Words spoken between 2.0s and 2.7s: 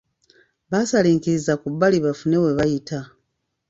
bafune we